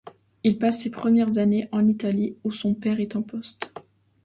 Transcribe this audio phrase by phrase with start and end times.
[0.43, 3.71] Il passe ses premières années en Italie, où son père est en poste.